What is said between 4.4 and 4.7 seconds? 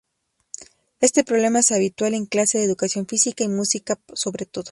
todo.